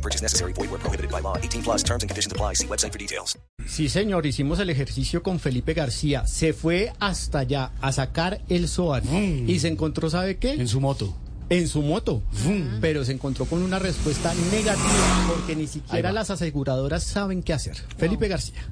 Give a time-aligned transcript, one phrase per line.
[0.00, 0.52] No purchase necessary.
[0.54, 1.36] Void where prohibited by law.
[1.36, 2.54] 18 plus terms and conditions apply.
[2.54, 3.38] See website for details.
[3.66, 6.26] Sí, señor, hicimos el ejercicio con Felipe García.
[6.26, 9.04] Se fue hasta allá a sacar el SOAT
[9.46, 10.52] y se encontró, ¿sabe qué?
[10.54, 11.14] En su moto.
[11.50, 12.22] En su moto.
[12.80, 17.76] Pero se encontró con una respuesta negativa porque ni siquiera las aseguradoras saben qué hacer.
[17.98, 18.66] Felipe García.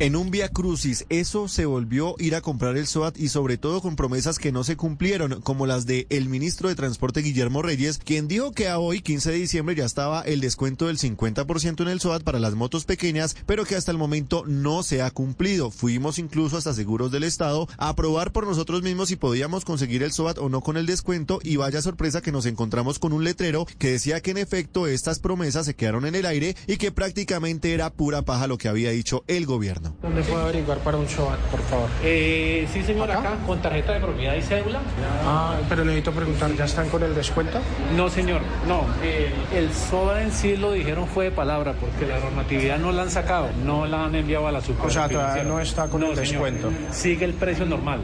[0.00, 3.82] En un vía crucis, eso se volvió ir a comprar el SOAT y sobre todo
[3.82, 7.98] con promesas que no se cumplieron, como las de el ministro de Transporte Guillermo Reyes,
[7.98, 11.88] quien dijo que a hoy, 15 de diciembre, ya estaba el descuento del 50% en
[11.88, 15.70] el SOAT para las motos pequeñas, pero que hasta el momento no se ha cumplido.
[15.70, 20.12] Fuimos incluso hasta Seguros del Estado a probar por nosotros mismos si podíamos conseguir el
[20.12, 23.66] SOAT o no con el descuento y vaya sorpresa que nos encontramos con un letrero
[23.76, 27.74] que decía que en efecto estas promesas se quedaron en el aire y que prácticamente
[27.74, 29.89] era pura paja lo que había dicho el gobierno.
[30.02, 31.88] ¿Dónde puedo averiguar para un SOAT, por favor?
[32.02, 34.80] Eh, sí, señor, acá, con tarjeta de propiedad y cédula.
[35.26, 37.60] Ah, pero necesito preguntar, ¿ya están con el descuento?
[37.96, 38.86] No, señor, no.
[39.02, 43.02] eh, el SOA en sí lo dijeron fue de palabra, porque la normatividad no la
[43.02, 44.86] han sacado, no la han enviado a la super.
[44.86, 46.70] O sea, todavía no está con el descuento.
[46.90, 48.00] Sigue el precio normal,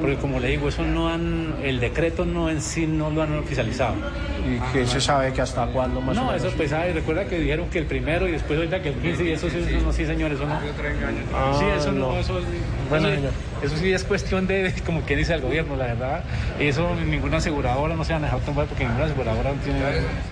[0.00, 3.36] porque como le digo, eso no han, el decreto no en sí no lo han
[3.38, 3.94] oficializado.
[4.46, 6.44] ¿Y qué se sabe que hasta cuándo más o No, menos?
[6.44, 8.94] eso pues, ah, y recuerda que dijeron que el primero y después ahorita que el
[8.96, 10.54] 15 y eso sí, eso no, sí, señor, eso no.
[11.34, 12.18] Ah, sí, eso no, no.
[12.18, 12.40] eso,
[13.00, 13.32] Bueno, eso, señor.
[13.62, 16.24] eso sí es cuestión de, como que dice el gobierno, la verdad.
[16.58, 19.80] Eso ninguna aseguradora no se van a dejar tomar porque ninguna aseguradora no tiene...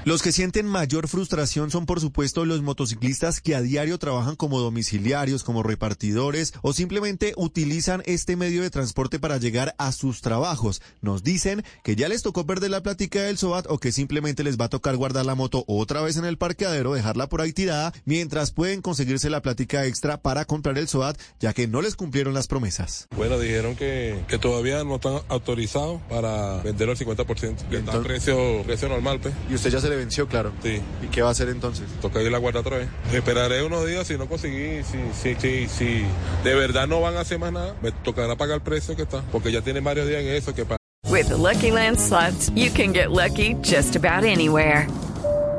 [0.04, 4.60] Los que sienten mayor frustración son por supuesto los motociclistas que a diario trabajan como
[4.60, 10.82] domiciliarios, como repartidores o simplemente utilizan este medio de transporte para llegar a sus trabajos.
[11.00, 14.60] Nos dicen que ya les tocó perder la plática del SOAT o que simplemente les
[14.60, 17.92] va a tocar guardar la moto otra vez en el parqueadero, dejarla por ahí tirada,
[18.04, 22.34] mientras pueden conseguirse la plática extra para comprar el SOAT, ya que no les cumplieron
[22.34, 23.08] las promesas.
[23.16, 28.02] Bueno, dijeron que, que todavía no están autorizados para vender al 50%, que está a
[28.02, 29.32] precio, precio normal, pues.
[29.48, 30.52] Y usted ya se le venció, claro.
[30.62, 31.86] Sí, ¿Y qué va a hacer entonces?
[32.02, 32.88] toca ir a la guarda otra vez.
[33.10, 36.04] Esperaré unos días si no conseguí, si, si, si, si
[36.44, 39.22] de verdad no van a hacer más nada, me tocará pagar el precio que está,
[39.32, 40.66] porque ya tienen varios días en eso que
[41.08, 44.86] With the Lucky Land slots, you can get lucky just about anywhere.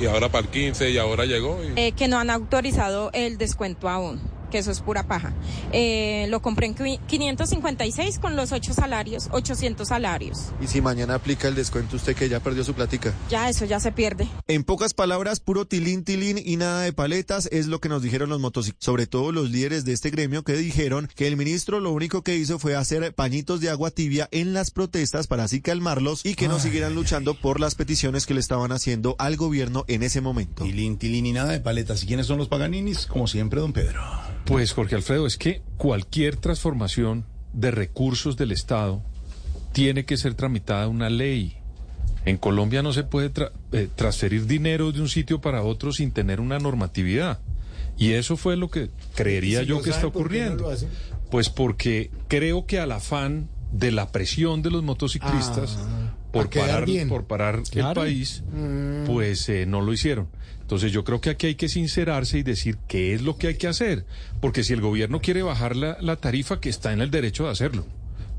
[0.00, 1.58] y ahora para el 15 y ahora llegó.
[1.62, 1.78] Y...
[1.78, 4.20] Eh, que no han autorizado el descuento aún,
[4.50, 5.32] que eso es pura paja.
[5.72, 10.52] Eh, lo compré en qui- 556 con los 8 salarios, 800 salarios.
[10.60, 13.12] Y si mañana aplica el descuento usted que ya perdió su plática.
[13.30, 14.28] Ya eso ya se pierde.
[14.46, 18.28] En pocas palabras, puro tilín, tilín y nada de paletas es lo que nos dijeron
[18.30, 21.92] los motociclistas, sobre todo los líderes de este gremio que dijeron que el ministro lo
[21.92, 26.24] único que hizo fue hacer pañitos de agua tibia en las protestas para así calmarlos
[26.24, 30.02] y que no siguieran luchando por las peticiones que le estaban haciendo al gobierno en
[30.02, 30.64] ese momento.
[30.64, 32.02] Tilín, tilín y nada de paletas.
[32.02, 33.06] ¿Y quiénes son los paganinis?
[33.06, 34.00] Como siempre, don Pedro.
[34.48, 39.02] Pues Jorge Alfredo, es que cualquier transformación de recursos del Estado
[39.72, 41.56] tiene que ser tramitada una ley.
[42.24, 46.12] En Colombia no se puede tra- eh, transferir dinero de un sitio para otro sin
[46.12, 47.40] tener una normatividad.
[47.98, 50.72] Y eso fue lo que creería ¿Y si yo que está no ocurriendo.
[51.30, 55.97] Pues porque creo que al afán de la presión de los motociclistas Ah,
[56.42, 58.02] por parar, por parar Claro.
[58.02, 59.04] el país, Mm.
[59.06, 60.28] pues eh, no lo hicieron.
[60.60, 63.54] Entonces yo creo que aquí hay que sincerarse y decir qué es lo que hay
[63.56, 64.04] que hacer.
[64.40, 67.50] Porque si el gobierno quiere bajar la, la tarifa, que está en el derecho de
[67.52, 67.86] hacerlo.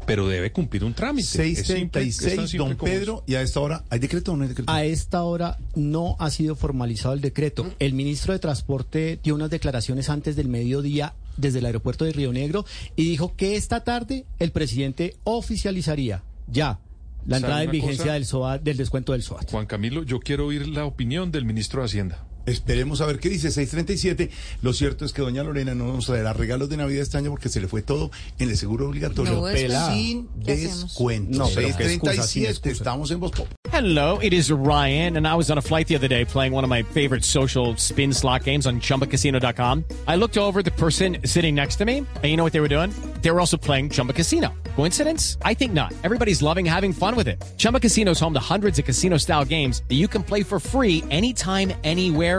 [0.06, 1.28] Pero debe cumplir un trámite.
[1.28, 1.34] Es
[1.68, 4.44] simple, es tan 636, simple don Pedro, y a esta hora, ¿hay decreto o no
[4.44, 4.72] hay decreto?
[4.72, 7.72] A esta hora no ha sido formalizado el decreto.
[7.80, 12.34] El ministro de Transporte dio unas declaraciones antes del mediodía desde el aeropuerto de Río
[12.34, 12.66] Negro
[12.96, 16.80] y dijo que esta tarde el presidente oficializaría ya
[17.26, 18.14] la ¿Sabe entrada en vigencia cosa?
[18.14, 19.50] del SOAT, del descuento del SOAT.
[19.52, 22.26] Juan Camilo, yo quiero oír la opinión del ministro de Hacienda.
[22.50, 24.30] Esperemos a ver qué dice 637.
[24.62, 27.50] Lo cierto es que doña Lorena no nos traerá regalos de Navidad este año porque
[27.50, 29.34] se le fue todo en el seguro obligatorio.
[29.34, 29.94] No, es Pelada.
[29.94, 30.82] que- sin ¿qué hacemos?
[30.84, 31.38] descuento.
[31.38, 32.50] No, pero qué excusa, sin 637.
[32.70, 32.72] excusa.
[32.84, 33.32] Estamos en Voz.
[33.72, 36.64] Hello, it is Ryan, and I was on a flight the other day playing one
[36.64, 39.86] of my favorite social spin slot games on chumbacasino.com.
[40.08, 42.60] I looked over at the person sitting next to me, and you know what they
[42.62, 42.92] were doing?
[43.22, 44.54] They were also playing Chumba Casino.
[44.76, 45.38] Coincidence?
[45.44, 45.94] I think not.
[46.04, 47.44] Everybody's loving having fun with it.
[47.58, 50.60] Chumba Casino is home to hundreds of casino style games that you can play for
[50.60, 52.39] free anytime, anywhere,